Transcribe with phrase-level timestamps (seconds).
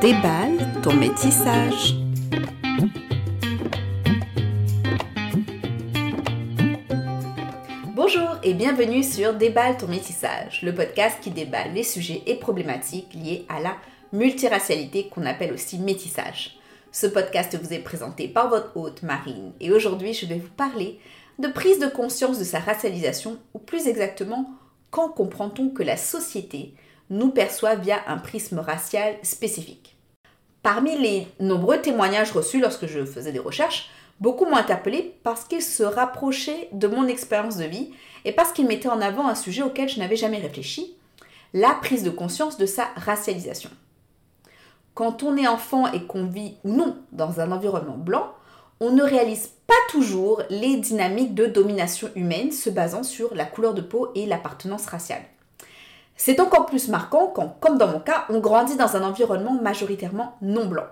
[0.00, 1.96] Déballe ton métissage.
[7.96, 13.12] Bonjour et bienvenue sur Déballe ton métissage, le podcast qui déballe les sujets et problématiques
[13.12, 13.76] liés à la
[14.12, 16.56] multiracialité qu'on appelle aussi métissage.
[16.92, 21.00] Ce podcast vous est présenté par votre hôte Marine et aujourd'hui je vais vous parler
[21.40, 24.48] de prise de conscience de sa racialisation ou plus exactement
[24.92, 26.74] quand comprend-on que la société
[27.10, 29.96] nous perçoit via un prisme racial spécifique.
[30.62, 35.62] Parmi les nombreux témoignages reçus lorsque je faisais des recherches, beaucoup m'ont interpellé parce qu'ils
[35.62, 37.90] se rapprochaient de mon expérience de vie
[38.24, 40.96] et parce qu'ils mettaient en avant un sujet auquel je n'avais jamais réfléchi,
[41.54, 43.70] la prise de conscience de sa racialisation.
[44.94, 48.34] Quand on est enfant et qu'on vit ou non dans un environnement blanc,
[48.80, 53.74] on ne réalise pas toujours les dynamiques de domination humaine se basant sur la couleur
[53.74, 55.22] de peau et l'appartenance raciale.
[56.20, 60.36] C'est encore plus marquant quand, comme dans mon cas, on grandit dans un environnement majoritairement
[60.42, 60.88] non blanc,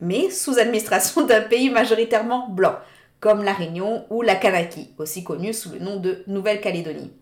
[0.00, 2.74] mais sous administration d'un pays majoritairement blanc,
[3.20, 7.12] comme la Réunion ou la Kanaki, aussi connue sous le nom de Nouvelle-Calédonie.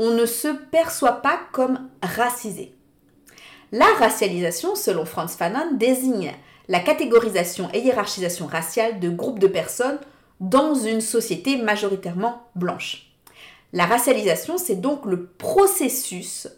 [0.00, 2.74] On ne se perçoit pas comme racisé.
[3.70, 6.32] La racialisation, selon Franz Fanon, désigne
[6.66, 10.00] la catégorisation et hiérarchisation raciale de groupes de personnes
[10.40, 13.07] dans une société majoritairement blanche.
[13.72, 16.48] La racialisation, c'est donc le processus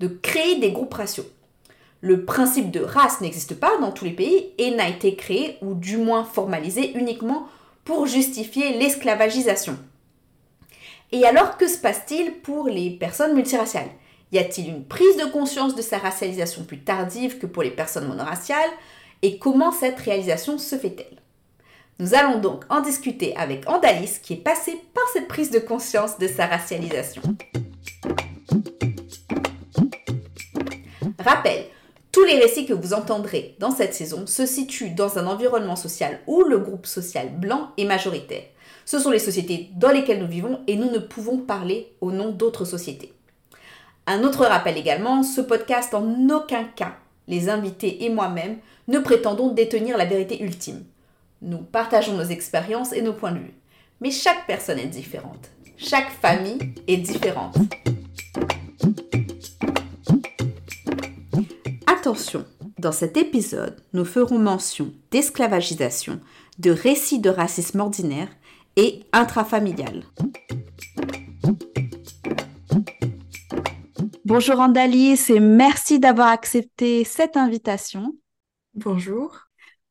[0.00, 1.26] de créer des groupes raciaux.
[2.00, 5.74] Le principe de race n'existe pas dans tous les pays et n'a été créé, ou
[5.74, 7.48] du moins formalisé, uniquement
[7.84, 9.78] pour justifier l'esclavagisation.
[11.10, 13.90] Et alors, que se passe-t-il pour les personnes multiraciales?
[14.30, 18.06] Y a-t-il une prise de conscience de sa racialisation plus tardive que pour les personnes
[18.06, 18.70] monoraciales?
[19.22, 21.18] Et comment cette réalisation se fait-elle?
[22.00, 26.18] Nous allons donc en discuter avec Andalis qui est passé par cette prise de conscience
[26.18, 27.22] de sa racialisation.
[31.18, 31.64] Rappel,
[32.12, 36.20] tous les récits que vous entendrez dans cette saison se situent dans un environnement social
[36.26, 38.44] où le groupe social blanc est majoritaire.
[38.84, 42.30] Ce sont les sociétés dans lesquelles nous vivons et nous ne pouvons parler au nom
[42.30, 43.12] d'autres sociétés.
[44.06, 46.94] Un autre rappel également, ce podcast en aucun cas,
[47.26, 50.84] les invités et moi-même, ne prétendons détenir la vérité ultime.
[51.40, 53.54] Nous partageons nos expériences et nos points de vue.
[54.00, 55.50] Mais chaque personne est différente.
[55.76, 57.56] Chaque famille est différente.
[61.86, 62.44] Attention,
[62.78, 66.20] dans cet épisode, nous ferons mention d'esclavagisation,
[66.58, 68.28] de récits de racisme ordinaire
[68.76, 70.02] et intrafamilial.
[74.24, 78.12] Bonjour Andalis et merci d'avoir accepté cette invitation.
[78.74, 79.47] Bonjour.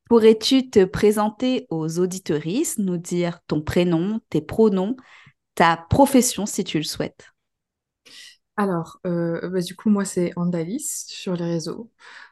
[0.09, 4.95] Pourrais-tu te présenter aux auditoristes, nous dire ton prénom, tes pronoms,
[5.55, 7.27] ta profession si tu le souhaites?
[8.55, 11.91] Alors, euh, bah, du coup, moi, c'est Andalis sur les réseaux.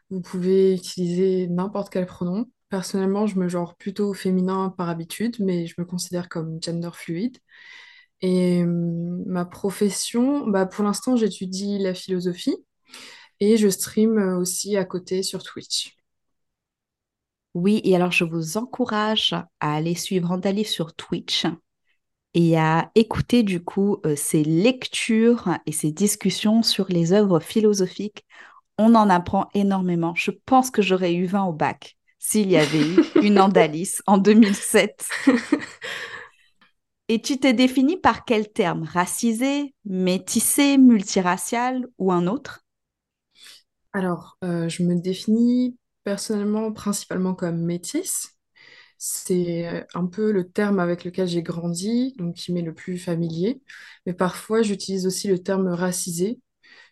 [0.10, 2.50] Vous pouvez utiliser n'importe quel pronom.
[2.70, 7.38] Personnellement, je me genre plutôt féminin par habitude, mais je me considère comme gender fluide.
[8.22, 12.56] Et hum, ma profession, bah, pour l'instant, j'étudie la philosophie
[13.42, 15.95] et je stream aussi à côté sur Twitch.
[17.56, 21.46] Oui, et alors je vous encourage à aller suivre Andalif sur Twitch
[22.34, 28.26] et à écouter du coup euh, ses lectures et ses discussions sur les œuvres philosophiques.
[28.78, 30.14] On en apprend énormément.
[30.16, 34.18] Je pense que j'aurais eu 20 au bac s'il y avait eu une Andalis en
[34.18, 35.08] 2007.
[37.08, 38.84] Et tu t'es défini par quel terme?
[38.84, 42.66] Racisé, métissé, multiracial ou un autre?
[43.94, 48.38] Alors, euh, je me définis personnellement principalement comme métisse.
[49.00, 52.98] C'est euh, un peu le terme avec lequel j'ai grandi, donc qui m'est le plus
[53.00, 53.62] familier.
[54.08, 56.40] Mais parfois, j'utilise aussi le terme racisé.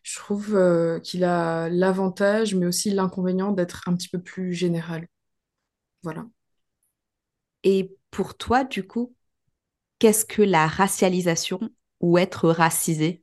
[0.04, 5.08] Je trouve euh, qu'il a l'avantage, mais aussi l'inconvénient d'être un petit peu plus général.
[6.04, 6.26] Voilà.
[7.64, 9.16] Et pour toi, du coup,
[10.00, 11.62] qu'est-ce que la racialisation
[12.02, 13.23] ou être racisé?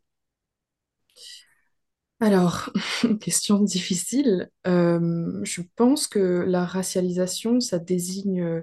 [2.20, 2.70] Alors,
[3.20, 4.50] question difficile.
[4.66, 8.60] Euh, je pense que la racialisation, ça désigne euh,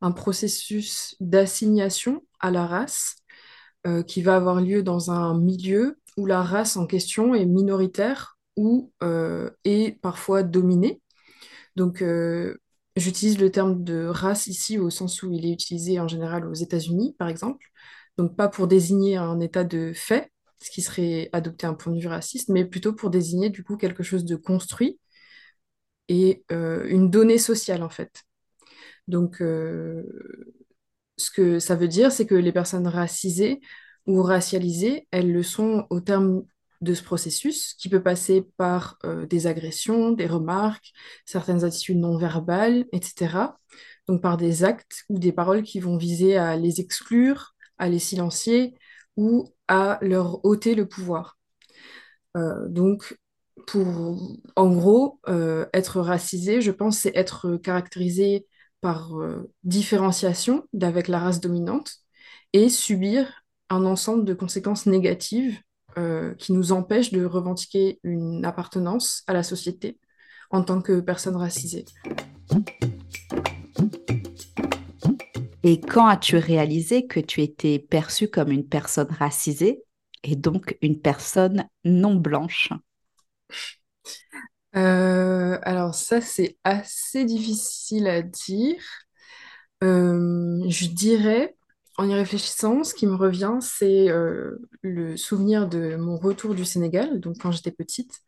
[0.00, 3.16] un processus d'assignation à la race
[3.86, 8.38] euh, qui va avoir lieu dans un milieu où la race en question est minoritaire
[8.56, 8.90] ou
[9.64, 11.02] est parfois dominée.
[11.76, 12.02] Donc,
[12.96, 16.54] j'utilise le terme de race ici au sens où il est utilisé en général aux
[16.54, 17.66] États-Unis, par exemple.
[18.16, 22.00] Donc, pas pour désigner un état de fait, ce qui serait adopter un point de
[22.00, 24.98] vue raciste, mais plutôt pour désigner du coup quelque chose de construit
[26.08, 28.24] et euh, une donnée sociale en fait.
[29.08, 30.02] Donc, euh,
[31.16, 33.60] ce que ça veut dire, c'est que les personnes racisées
[34.06, 36.44] ou racialisées, elles le sont au terme
[36.82, 40.92] de ce processus qui peut passer par euh, des agressions, des remarques,
[41.24, 43.58] certaines attitudes non verbales, etc.
[44.08, 47.98] Donc par des actes ou des paroles qui vont viser à les exclure, à les
[47.98, 48.74] silencier
[49.16, 51.38] ou à leur ôter le pouvoir.
[52.36, 53.18] Euh, donc
[53.66, 53.86] pour,
[54.56, 58.46] en gros, euh, être racisé, je pense, c'est être caractérisé
[58.80, 59.12] par
[59.64, 61.94] différenciation d'avec la race dominante
[62.52, 65.58] et subir un ensemble de conséquences négatives
[65.98, 69.98] euh, qui nous empêchent de revendiquer une appartenance à la société
[70.50, 71.86] en tant que personne racisée.
[75.66, 79.82] Et quand as-tu réalisé que tu étais perçue comme une personne racisée
[80.22, 82.70] et donc une personne non blanche?
[84.76, 88.76] Euh, Alors ça, c'est assez difficile à dire.
[89.84, 91.56] Euh, je dirais
[91.98, 96.64] en y réfléchissant, ce qui me revient, c'est euh, le souvenir de mon retour du
[96.64, 97.20] Sénégal.
[97.20, 98.20] Donc, quand j'étais petite,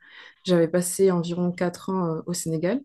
[0.44, 2.80] j'avais passé environ 4 ans au Sénégal.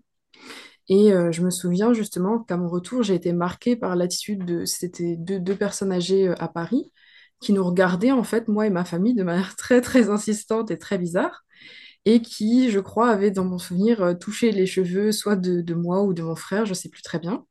[0.90, 4.66] Et euh, je me souviens justement qu'à mon retour, j'ai été marquée par l'attitude de...
[4.66, 6.92] C'était deux, personnes âgées à Paris
[7.40, 10.78] qui nous regardaient, en fait, moi et ma famille, de manière très, très insistante et
[10.78, 11.44] très bizarre.
[12.06, 16.04] Et qui, je crois, avaient, dans mon souvenir, touché les cheveux soit de, de moi
[16.04, 17.46] ou de mon frère, je ne sais plus très bien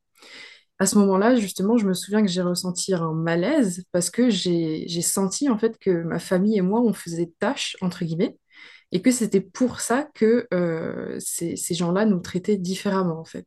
[0.83, 5.03] à ce moment-là, justement, je me souviens que j'ai ressenti un malaise parce que j'ai
[5.03, 8.37] senti en fait que ma famille et moi, on faisait tâche, entre guillemets,
[8.93, 13.47] et que c'était pour ça que euh, ces, ces gens-là nous traitaient différemment, en fait.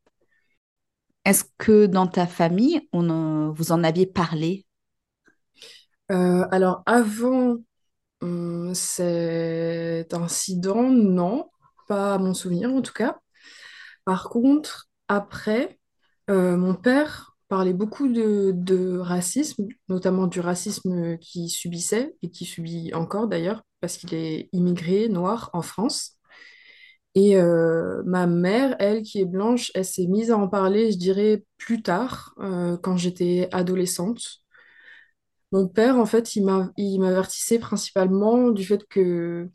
[1.23, 4.65] Est-ce que dans ta famille, on vous en aviez parlé?
[6.11, 7.57] Euh, Alors, avant
[8.21, 11.49] hum, cet incident, non,
[11.87, 13.19] pas à mon souvenir en tout cas.
[14.05, 15.79] Par contre, après,
[16.29, 22.93] euh, mon père parlait beaucoup de, racisme, notamment du racisme qu'il subissait et qui subit
[22.93, 26.17] encore d'ailleurs, parce qu'il est immigré noir en France.
[27.15, 30.97] Et euh, ma mère, elle, qui est blanche, elle s'est mise à en parler, je
[30.97, 34.43] dirais, plus tard, euh, quand j'étais adolescente.
[35.51, 36.43] Mon père, en fait, il
[36.99, 39.49] m'avertissait principalement du fait que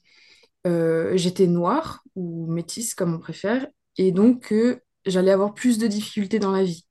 [1.14, 3.66] j'étais noire, ou métisse, comme on préfère,
[3.96, 6.84] et donc que j'allais avoir plus de difficultés dans la vie.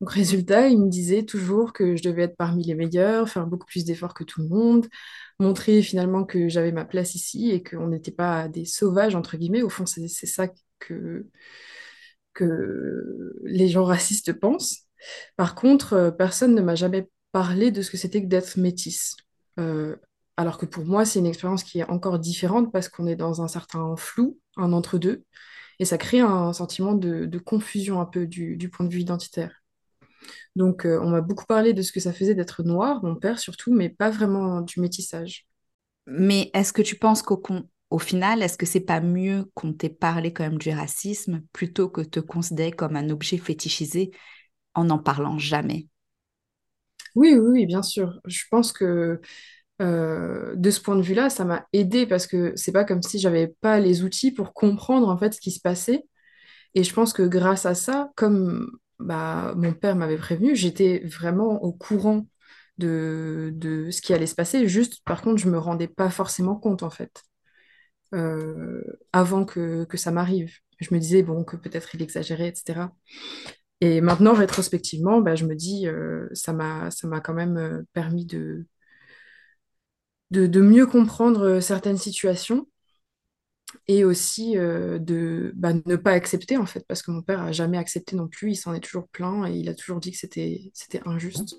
[0.00, 3.66] Donc, résultat, il me disait toujours que je devais être parmi les meilleurs, faire beaucoup
[3.66, 4.88] plus d'efforts que tout le monde,
[5.38, 9.62] montrer finalement que j'avais ma place ici et qu'on n'était pas des sauvages, entre guillemets.
[9.62, 10.48] Au fond, c'est ça
[10.78, 11.26] que,
[12.34, 14.84] que les gens racistes pensent.
[15.36, 19.16] Par contre, euh, personne ne m'a jamais parlé de ce que c'était que d'être métisse.
[19.58, 19.96] Euh,
[20.36, 23.42] alors que pour moi, c'est une expérience qui est encore différente parce qu'on est dans
[23.42, 25.24] un certain flou, un entre-deux.
[25.78, 29.63] Et ça crée un sentiment de, confusion un peu du, point de vue identitaire.
[30.56, 33.38] Donc, euh, on m'a beaucoup parlé de ce que ça faisait d'être noir, mon père
[33.38, 35.46] surtout, mais pas vraiment du métissage.
[36.06, 37.42] Mais est-ce que tu penses qu'au
[37.90, 41.88] au final, est-ce que c'est pas mieux qu'on t'ait parlé quand même du racisme plutôt
[41.88, 44.10] que te considérer comme un objet fétichisé
[44.74, 45.88] en n'en parlant jamais?
[47.14, 48.20] Oui, oui, oui, bien sûr.
[48.26, 49.20] Je pense que
[49.82, 53.18] euh, de ce point de vue-là, ça m'a aidé parce que c'est pas comme si
[53.18, 56.04] j'avais pas les outils pour comprendre en fait ce qui se passait.
[56.74, 61.62] Et je pense que grâce à ça, comme bah, mon père m'avait prévenu, j'étais vraiment
[61.62, 62.26] au courant
[62.78, 64.68] de, de, ce qui allait se passer.
[64.68, 67.22] Juste, par contre, je me rendais pas forcément compte en fait
[68.14, 68.82] euh,
[69.12, 70.52] avant que, que ça m'arrive.
[70.80, 72.90] Je me disais bon que peut-être il exagérait, etc.
[73.80, 76.90] Et maintenant, rétrospectivement, bah, je me dis euh, ça m'a
[77.22, 78.66] quand même permis de
[80.30, 82.66] de, mieux comprendre euh, certaines situations
[83.86, 87.52] et aussi euh, de bah, ne pas accepter en fait parce que mon père a
[87.52, 90.18] jamais accepté non plus il s'en est toujours plaint et il a toujours dit que
[90.18, 91.56] c'était c'était injuste.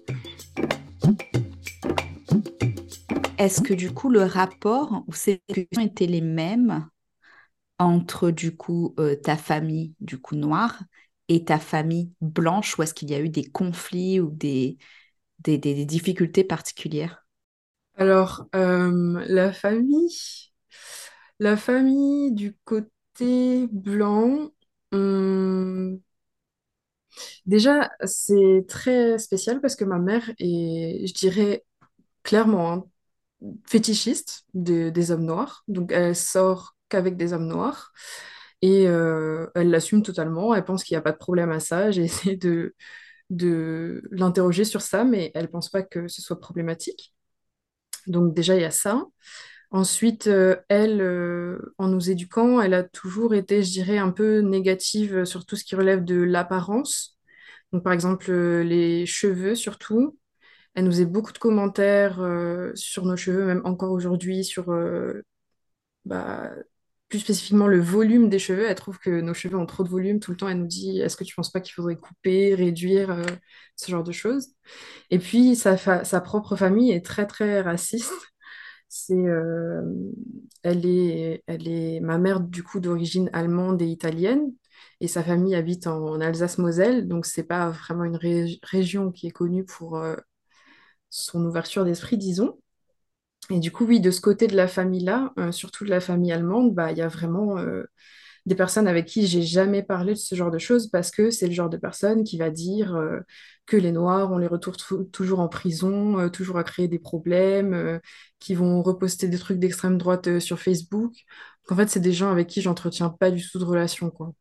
[3.38, 6.88] Est-ce que du coup le rapport ou ces discussions étaient les mêmes
[7.80, 10.82] entre du coup euh, ta famille du coup noire
[11.28, 14.78] et ta famille blanche ou est-ce qu'il y a eu des conflits ou des,
[15.40, 17.26] des difficultés particulières?
[17.98, 20.10] Alors, euh, la famille,
[21.40, 24.52] la famille du côté blanc,
[24.92, 26.00] hum,
[27.46, 31.66] déjà, c'est très spécial parce que ma mère est, je dirais
[32.24, 32.92] clairement,
[33.68, 35.64] fétichiste des hommes noirs.
[35.68, 37.94] Donc, elle sort qu'avec des hommes noirs
[38.62, 40.54] et euh, elle l'assume totalement.
[40.56, 41.92] Elle pense qu'il n'y a pas de problème à ça.
[41.94, 42.76] J'ai essayé de,
[43.32, 47.16] de l'interroger sur ça, mais elle pense pas que ce soit problématique.
[48.08, 49.04] Donc déjà, il y a ça.
[49.76, 54.40] Ensuite, euh, elle, euh, en nous éduquant, elle a toujours été, je dirais, un peu
[54.40, 57.18] négative sur tout ce qui relève de l'apparence.
[57.74, 60.18] Donc par exemple, euh, les cheveux surtout.
[60.76, 62.20] Elle nous faisait beaucoup de commentaires
[62.76, 64.66] sur nos cheveux, même encore aujourd'hui, sur
[66.06, 66.52] bah,
[67.10, 68.68] plus spécifiquement le volume des cheveux.
[68.68, 70.50] Elle trouve que nos cheveux ont trop de volume tout le temps.
[70.50, 73.26] Elle nous dit, est-ce que tu penses pas qu'il faudrait couper, réduire, euh,
[73.76, 74.50] ce genre de choses?
[75.12, 75.76] Et puis, sa
[76.22, 78.14] propre famille est très, très raciste.
[78.98, 79.82] C'est, euh,
[80.64, 84.54] elle est, elle est ma mère, du coup, d'origine allemande et italienne.
[85.02, 89.32] Et sa famille habite en, Alsace-Moselle, donc c'est pas vraiment une ré- région qui est
[89.32, 90.16] connue pour euh,
[91.10, 92.60] son ouverture d'esprit, disons.
[93.52, 96.32] Et du coup, oui, de ce côté de la famille-là, euh, surtout de la famille
[96.34, 97.58] allemande, bah, il y a vraiment
[98.46, 101.48] des personnes avec qui j'ai jamais parlé de ce genre de choses parce que c'est
[101.48, 103.20] le genre de personne qui va dire euh,
[103.66, 107.74] que les Noirs, on les tou- toujours en prison, euh, toujours à créer des problèmes,
[107.74, 108.00] euh,
[108.40, 111.14] qui vont reposter des trucs d'extrême droite sur Facebook.
[111.14, 114.34] Donc, en fait, c'est des gens avec qui j'entretiens pas du tout de relation, quoi.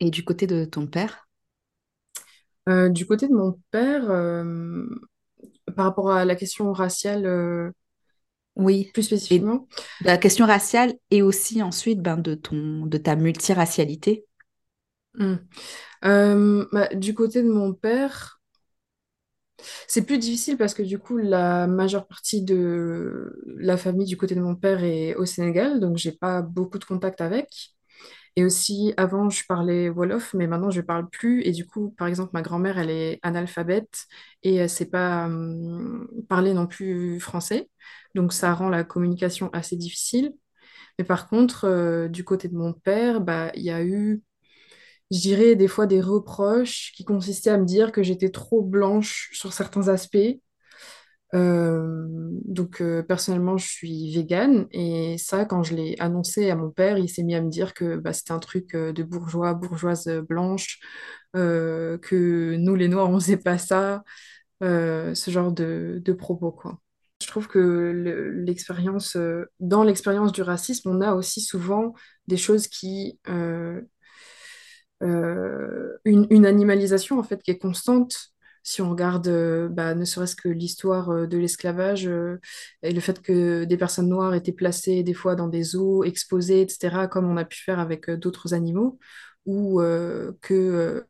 [0.00, 1.28] Et du côté de ton père?
[2.90, 4.10] Du côté de mon père,
[5.76, 7.72] par rapport à la question raciale
[8.56, 8.92] Oui.
[8.92, 9.68] plus Et spécifiquement,
[10.00, 14.26] de la question raciale et aussi ensuite ben, de ton, de ta multiracialité.
[15.14, 15.34] hmm.
[16.04, 18.40] Euh, bah, du côté de mon père,
[19.88, 24.34] C'est plus difficile parce que du coup, la majeure partie de la famille du côté
[24.34, 27.75] de mon père est au Sénégal, donc j'ai pas beaucoup de contact avec.
[28.36, 31.42] Et aussi, avant, je parlais Wolof, mais maintenant, je parle plus.
[31.44, 34.04] Et du coup, par exemple, ma grand-mère, elle est analphabète
[34.42, 37.70] et elle sait pas hum, parler non plus français.
[38.14, 40.34] Donc, ça rend la communication assez difficile.
[40.98, 44.22] Mais par contre, euh, du côté de mon père, bah, il y a eu
[45.10, 49.30] je dirais des fois des reproches qui consistaient à me dire que j'étais trop blanche
[49.32, 50.40] sur certains aspects.
[51.36, 52.06] Euh,
[52.46, 56.98] donc euh, personnellement, je suis végane et ça, quand je l'ai annoncé à mon père,
[56.98, 60.08] il s'est mis à me dire que bah, c'était un truc euh, de bourgeois, bourgeoise
[60.28, 60.80] blanche,
[61.34, 64.02] que nous les Noirs, on faisait pas ça,
[64.62, 66.80] ce genre de, propos, quoi.
[67.22, 69.16] Je trouve que le- l'expérience,
[69.60, 71.94] dans l'expérience du racisme, on a aussi souvent
[72.28, 73.18] des choses qui,
[76.04, 78.32] une, une animalisation en fait qui est constante.
[78.66, 82.40] Si on regarde euh, bah, ne serait-ce que l'histoire euh, de l'esclavage euh,
[82.82, 86.62] et le fait que des personnes noires étaient placées des fois dans des zoos, exposées,
[86.62, 88.98] etc., comme on a pu faire avec d'autres animaux,
[89.46, 89.80] ou
[90.40, 91.06] que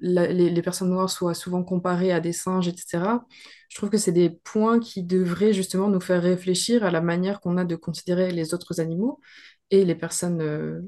[0.00, 3.24] les, les personnes noires soient souvent comparées à des singes, etc.
[3.70, 7.40] Je trouve que c'est des points qui devraient justement nous faire réfléchir à la manière
[7.40, 9.20] qu'on a de considérer les autres animaux
[9.70, 10.86] et les personnes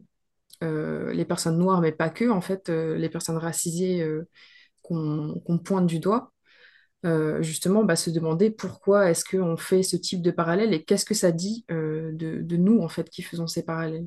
[0.60, 4.06] les personnes noires, mais pas que, en fait, les personnes racisées
[4.82, 6.32] qu'on pointe du doigt,
[7.04, 11.04] euh, justement, bah, se demander pourquoi est-ce qu'on fait ce type de parallèle et qu'est-ce
[11.04, 14.06] que ça dit euh, de, de nous, en fait, qui faisons ces parallèles.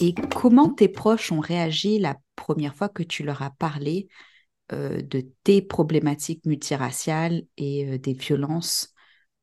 [0.00, 4.08] Et comment tes proches ont réagi la première fois que tu leur as parlé
[4.72, 8.94] euh, de tes problématiques multiraciales et des violences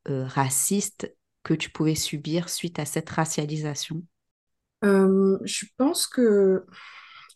[0.06, 4.02] racistes que tu pouvais subir suite à cette racialisation?
[4.82, 6.66] Je pense que,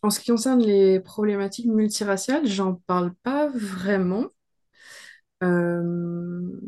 [0.05, 4.27] en ce qui concerne les problématiques multiraciales, j'en parle pas vraiment.
[5.43, 6.59] Euh,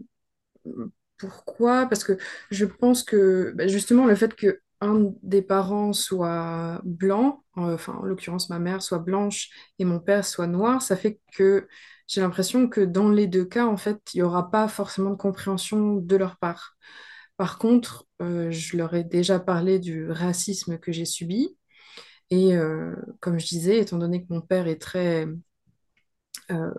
[1.17, 1.87] Pourquoi?
[1.87, 2.17] Parce que
[2.51, 7.93] je pense que bah, justement le fait que un des parents soit blanc, euh, enfin
[7.95, 11.67] en l'occurrence ma mère soit blanche et mon père soit noir, ça fait que
[12.07, 15.15] j'ai l'impression que dans les deux cas, en fait, il n'y aura pas forcément de
[15.15, 16.77] compréhension de leur part.
[17.37, 21.56] Par contre, euh, je leur ai déjà parlé du racisme que j'ai subi
[22.29, 25.27] et euh, comme je disais, étant donné que mon père est très
[26.51, 26.73] euh,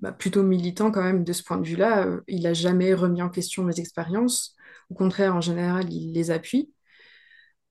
[0.00, 2.06] bah, plutôt militant quand même de ce point de vue-là.
[2.06, 4.56] Euh, il n'a jamais remis en question mes expériences.
[4.90, 6.72] Au contraire, en général, il les appuie.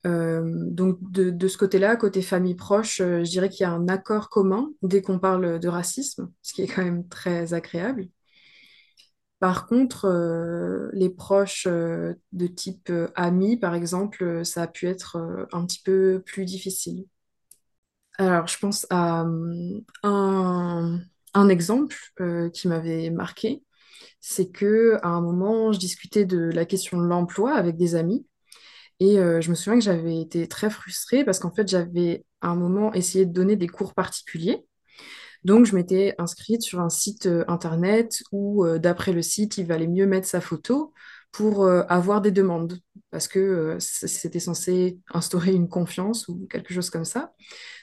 [0.04, 4.72] Donc de, ce côté-là, côté famille proche, je dirais qu'il y a un accord commun
[4.82, 8.08] dès qu'on parle de racisme, ce qui est quand même très agréable.
[9.42, 14.88] Par contre, euh, les proches euh, de type euh, amis, par exemple, ça a pu
[14.88, 17.08] être un petit peu plus difficile.
[18.20, 21.96] Alors, je pense à hum, un, exemple
[22.54, 23.64] qui m'avait marqué.
[24.20, 28.28] c'est que à un moment, je discutais de la question de l'emploi avec des amis
[29.00, 32.56] et je me souviens que j'avais été très frustrée parce qu'en fait, j'avais à un
[32.56, 34.66] moment essayé de donner des cours particuliers.
[35.44, 39.66] Donc, je m'étais inscrite sur un site euh, internet où, euh, d'après le site, il
[39.66, 40.94] valait mieux mettre sa photo
[41.32, 42.80] pour euh, avoir des demandes
[43.10, 47.34] parce que c'était censé instaurer une confiance ou quelque chose comme ça.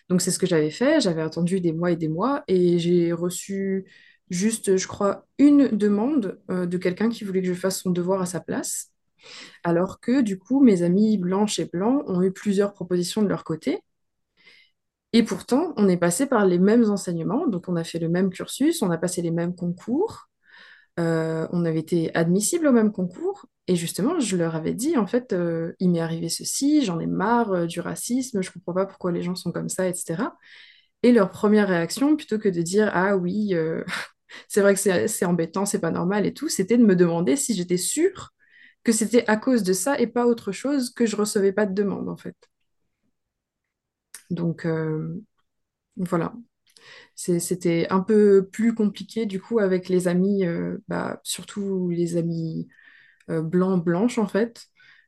[0.08, 3.12] Donc c'est ce que j'avais fait, j'avais attendu des mois et des mois et j'ai
[3.12, 3.84] reçu
[4.30, 8.26] juste, je crois, une demande de quelqu'un qui voulait que je fasse son devoir à
[8.26, 8.90] sa place,
[9.64, 13.44] alors que du coup, mes amis blanches et blancs ont eu plusieurs propositions de leur
[13.44, 13.80] côté.
[15.12, 18.30] Et pourtant, on est passé par les mêmes enseignements, donc on a fait le même
[18.30, 20.28] cursus, on a passé les mêmes concours,
[20.98, 23.46] on avait été admissibles au même concours.
[23.68, 25.34] Et justement, je leur avais dit, en fait,
[25.78, 29.34] il m'est arrivé ceci, j'en ai marre du racisme, je comprends pas pourquoi les gens
[29.34, 30.36] sont comme ça, etc.
[31.02, 33.54] Et leur première réaction, plutôt que de dire, ah oui,
[34.48, 37.54] c'est vrai que c'est embêtant, c'est pas normal et tout, c'était de me demander si
[37.54, 38.32] j'étais sûre
[38.84, 41.74] que c'était à cause de ça et pas autre chose que je recevais pas de
[41.74, 42.36] demande, en fait.
[44.30, 44.66] Donc,
[45.96, 46.32] voilà.
[47.16, 52.68] C'était un peu plus compliqué du coup avec les amis, euh, bah, surtout les amis
[53.30, 54.66] euh, blancs, blanches en fait,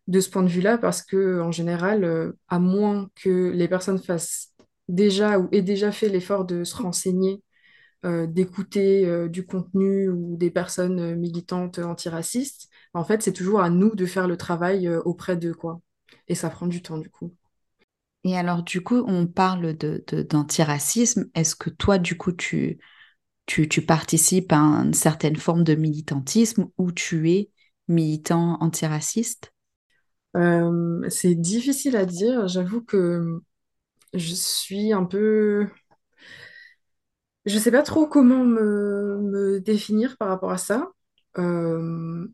[0.09, 3.99] de ce point de vue-là, parce que en général, euh, à moins que les personnes
[4.01, 4.53] fassent
[4.89, 7.43] déjà ou aient déjà fait l'effort de se renseigner,
[8.05, 14.07] d'écouter du contenu ou des personnes militantes antiracistes, en fait, c'est toujours à nous de
[14.07, 15.81] faire le travail auprès d'eux, quoi.
[16.29, 17.33] Et ça prend du temps du coup.
[18.25, 21.31] Et alors, du coup, on parle de, d'antiracisme.
[21.35, 22.79] Est-ce que toi, du coup, tu,
[23.47, 27.51] tu, tu, participes à une certaine forme de militantisme ou tu es
[27.89, 29.55] militant antiraciste?
[30.37, 32.47] Euh, C'est difficile à dire.
[32.47, 33.41] J'avoue que
[34.15, 35.67] je suis un peu...
[37.47, 40.91] Je ne sais pas trop comment me, me, définir par rapport à ça.
[41.39, 42.27] Euh,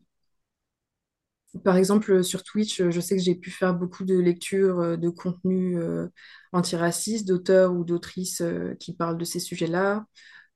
[1.63, 5.09] par exemple, sur Twitch, je sais que j'ai pu faire beaucoup de lectures euh, de
[5.09, 6.07] contenu euh,
[6.53, 10.05] antiracistes, d'auteurs ou d'autrices euh, qui parlent de ces sujets-là,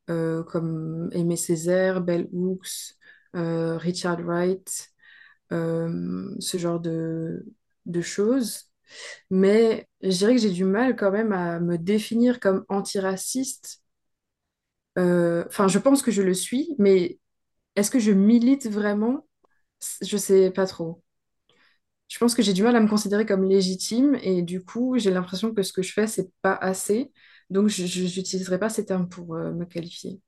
[0.08, 2.96] comme Aimé Césaire, Bell Hooks,
[3.34, 4.90] Richard Wright,
[5.52, 8.70] ce genre de choses.
[9.30, 13.82] Mais je dirais que j'ai du mal quand même à me définir comme antiraciste.
[14.98, 17.20] Enfin, je pense que je le suis, mais
[17.76, 19.28] est-ce que je milite vraiment?
[20.02, 21.04] Je sais pas trop.
[22.08, 25.12] Je pense que j'ai du mal à me considérer comme légitime et du coup, j'ai
[25.12, 27.12] l'impression que ce que je fais, c'est pas assez.
[27.50, 30.20] Donc, je n'utiliserai pas ces termes pour euh, me qualifier.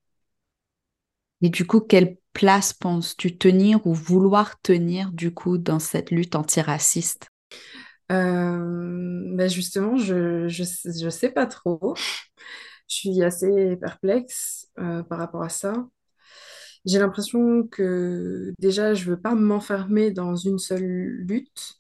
[1.44, 6.36] Et du coup, quelle place penses-tu tenir ou vouloir tenir du coup dans cette lutte
[6.36, 7.28] antiraciste?
[8.12, 11.96] Euh, ben justement, je, je, je, sais pas trop.
[12.90, 15.74] Je suis assez perplexe euh, par rapport à ça.
[16.86, 21.76] J'ai l'impression que déjà, je veux pas m'enfermer dans une seule lutte.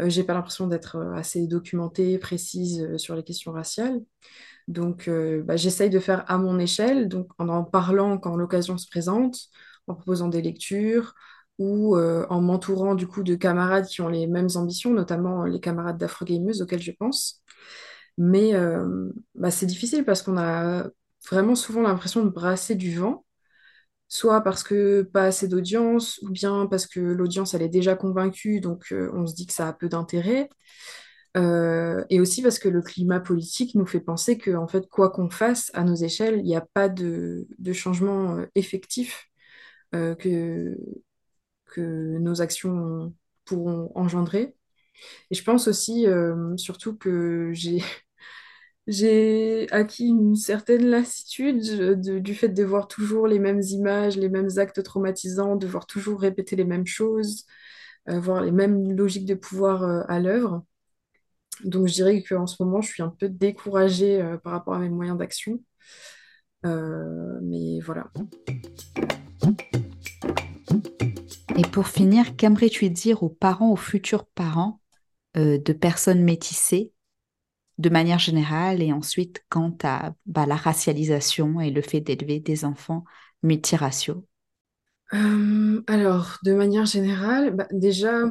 [0.00, 4.00] Euh, j'ai pas l'impression d'être euh, assez documentée, précise euh, sur les questions raciales.
[4.68, 5.10] Donc,
[5.44, 9.38] bah, j'essaye de faire à mon échelle, donc en en parlant quand l'occasion se présente,
[9.88, 11.14] en proposant des lectures
[11.58, 15.98] ou en m'entourant du coup de camarades qui ont les mêmes ambitions, notamment les camarades
[15.98, 17.42] d'Afro-Gameuse auxquels je pense.
[18.18, 18.52] Mais
[19.34, 20.86] bah, c'est difficile parce qu'on a
[21.30, 23.23] vraiment souvent l'impression de brasser du vent
[24.14, 28.60] soit parce que pas assez d'audience, ou bien parce que l'audience elle est déjà convaincue,
[28.60, 30.48] donc euh, on se dit que ça a peu d'intérêt.
[31.36, 35.10] Euh, et aussi parce que le climat politique nous fait penser que, en fait, quoi
[35.10, 39.28] qu'on fasse à nos échelles, il n'y a pas de, changement euh, effectif
[39.92, 40.76] que,
[41.66, 44.54] que nos actions pourront engendrer.
[45.30, 46.06] Et je pense aussi,
[46.56, 47.82] surtout que j'ai
[48.86, 54.50] j'ai acquis une certaine lassitude du fait de voir toujours les mêmes images, les mêmes
[54.58, 57.46] actes traumatisants, de voir toujours répéter les mêmes choses,
[58.10, 60.64] euh, voir les mêmes logiques de pouvoir euh, à l'œuvre.
[61.64, 64.78] Donc je dirais qu'en ce moment, je suis un peu découragée euh, par rapport à
[64.78, 65.58] mes moyens d'action.
[66.62, 68.10] mais voilà.
[71.56, 74.80] Et pour finir, qu'aimerais-tu dire aux parents, aux futurs parents
[75.34, 76.93] de personnes métissées
[77.78, 82.64] de manière générale et ensuite quant à bah, la racialisation et le fait d'élever des
[82.64, 83.04] enfants
[83.42, 84.26] multiraciaux
[85.14, 88.24] euh, Alors, de manière générale, bah, déjà,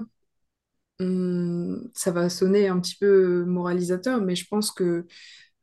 [0.99, 5.05] hum, ça va sonner un petit peu moralisateur, mais je pense que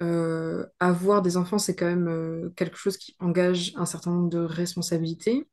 [0.03, 4.31] euh, avoir des enfants, c'est quand même euh, quelque chose qui engage un certain nombre
[4.31, 5.49] de responsabilités.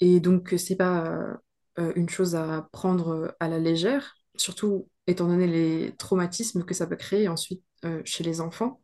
[0.00, 1.38] Et donc, c'est pas
[1.96, 6.96] une chose à prendre à la légère, surtout étant donné les traumatismes que ça peut
[6.96, 8.80] créer ensuite euh, chez les enfants.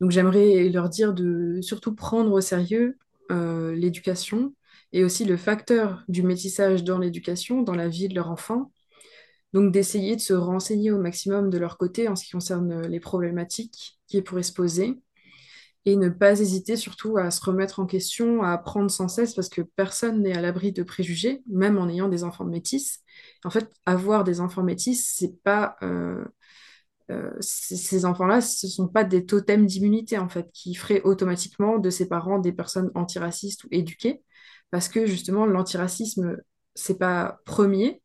[0.00, 2.98] Donc j'aimerais leur dire de surtout prendre au sérieux
[3.30, 4.54] euh, l'éducation
[4.92, 8.72] et aussi le facteur du métissage dans l'éducation, dans la vie de leur enfant.
[9.52, 13.00] Donc d'essayer de se renseigner au maximum de leur côté en ce qui concerne les
[13.00, 14.98] problématiques qui pourraient se poser
[15.86, 19.48] et ne pas hésiter surtout à se remettre en question, à apprendre sans cesse, parce
[19.48, 23.00] que personne n'est à l'abri de préjugés, même en ayant des enfants métis.
[23.44, 26.24] En fait, avoir des enfants métis, c'est pas euh,
[27.10, 31.78] euh, ces enfants-là, ce ne sont pas des totems d'immunité en fait qui feraient automatiquement
[31.78, 34.22] de ses parents des personnes antiracistes ou éduquées,
[34.70, 36.36] parce que justement l'antiracisme
[36.74, 38.02] c'est pas premier,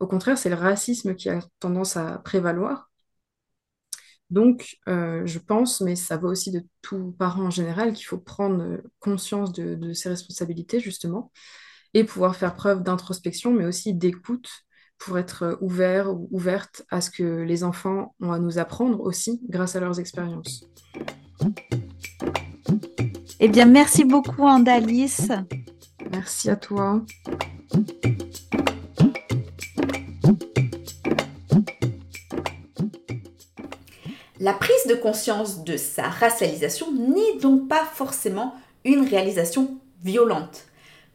[0.00, 2.90] au contraire c'est le racisme qui a tendance à prévaloir.
[4.30, 8.18] Donc, euh, je pense, mais ça va aussi de tous parents en général, qu'il faut
[8.18, 11.30] prendre conscience de, ses responsabilités, justement,
[11.92, 14.48] et pouvoir faire preuve d'introspection, mais aussi d'écoute
[14.98, 19.40] pour être ouvert ou ouverte à ce que les enfants ont à nous apprendre aussi
[19.48, 20.64] grâce à leurs expériences.
[23.40, 25.28] Eh bien, merci beaucoup, Andalis.
[26.10, 27.04] Merci à toi.
[34.44, 38.54] La prise de conscience de sa racialisation n'est donc pas forcément
[38.84, 40.66] une réalisation violente,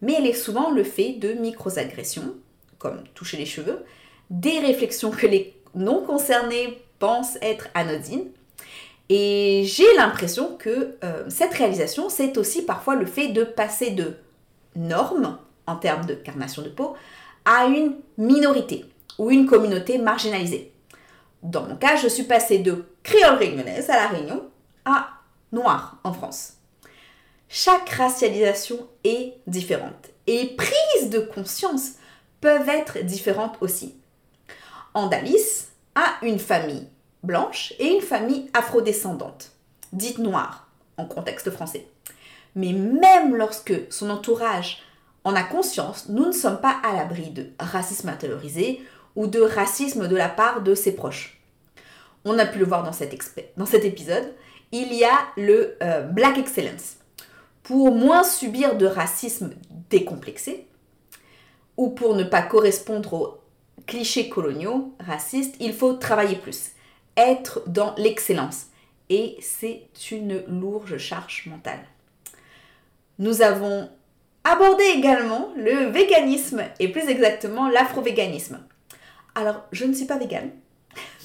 [0.02, 2.34] mais elle est souvent le fait de micro-agressions,
[2.80, 3.86] comme toucher les cheveux,
[4.32, 8.26] des réflexions que les non concernés pensent être anodines.
[9.10, 14.15] Et j'ai l'impression que euh, cette réalisation, c'est aussi parfois le fait de passer de
[14.76, 15.38] normes,
[15.68, 16.96] en termes de carnation de peau,
[17.46, 18.86] à une minorité
[19.20, 20.74] ou une communauté marginalisée.
[21.43, 24.49] Dans mon cas, je suis passée de créole réunionnaise à La Réunion
[24.86, 25.10] à
[25.52, 26.54] noir en France.
[27.47, 31.93] Chaque racialisation est différente et les prises de conscience
[32.41, 33.95] peuvent être différentes aussi.
[34.93, 36.88] Andalis a une famille
[37.23, 39.52] blanche et une famille afrodescendante,
[39.91, 41.88] dite noire en contexte français.
[42.56, 44.84] Mais même lorsque son entourage
[45.23, 48.82] en a conscience, nous ne sommes pas à l'abri de racisme intériorisé
[49.15, 51.41] ou de racisme de la part de ses proches.
[52.26, 54.34] On a pu le voir dans cet, épisode.
[54.72, 56.98] Il y a le euh, Black Excellence.
[57.63, 59.52] Pour moins subir de racisme
[59.89, 60.67] décomplexé,
[61.78, 63.38] ou pour ne pas correspondre aux
[63.88, 66.72] clichés coloniaux racistes, il faut travailler plus,
[67.15, 68.67] être dans l'excellence.
[69.10, 71.80] Et c'est une lourde charge mentale.
[73.17, 73.89] Nous avons
[74.43, 78.60] abordé également le véganisme et plus exactement l'afro-véganisme.
[79.39, 80.52] Alors, je ne suis pas végane,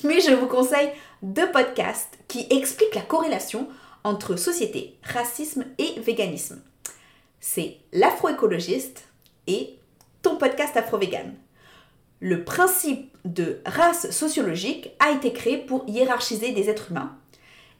[0.04, 0.88] mais je vous conseille
[1.22, 3.66] deux podcasts qui expliquent la corrélation
[4.04, 6.62] entre société, racisme et véganisme.
[7.40, 9.02] C'est l'afroécologiste
[9.48, 9.80] et
[10.22, 11.34] ton podcast Afro-Vegan.
[12.20, 17.16] Le principe de race sociologique a été créé pour hiérarchiser des êtres humains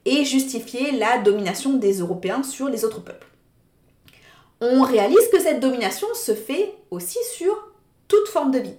[0.05, 3.29] et justifier la domination des Européens sur les autres peuples.
[4.61, 7.55] On réalise que cette domination se fait aussi sur
[8.09, 8.75] toute forme de vie.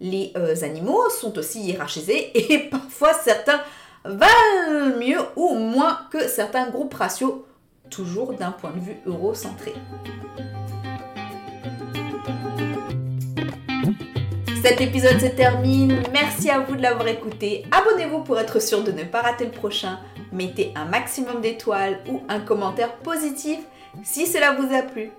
[0.00, 3.60] Les euh, animaux sont aussi hiérarchisés et parfois certains
[4.04, 7.46] valent mieux ou moins que certains groupes raciaux,
[7.90, 9.74] toujours d'un point de vue eurocentré.
[14.62, 16.02] Cet épisode se termine.
[16.12, 17.64] Merci à vous de l'avoir écouté.
[17.70, 20.00] Abonnez-vous pour être sûr de ne pas rater le prochain.
[20.32, 23.60] Mettez un maximum d'étoiles ou un commentaire positif
[24.02, 25.10] si cela vous a plu.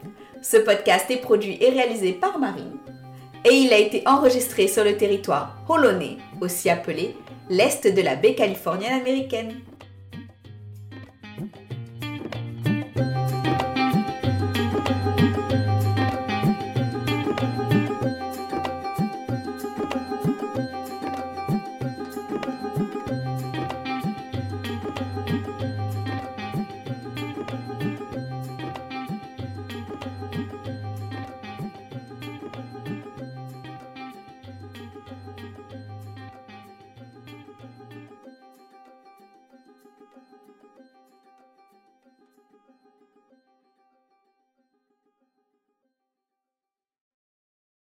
[0.41, 2.77] Ce podcast est produit et réalisé par Marine
[3.49, 7.15] et il a été enregistré sur le territoire holonnais, aussi appelé
[7.49, 9.61] l'Est de la baie californienne américaine.